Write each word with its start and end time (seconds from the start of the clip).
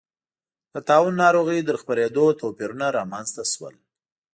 د 0.73 0.75
طاعون 0.87 1.13
ناروغۍ 1.23 1.59
تر 1.67 1.75
خپرېدو 1.81 2.25
توپیرونه 2.41 2.87
راڅرګند 2.95 3.47
شول. 3.53 3.75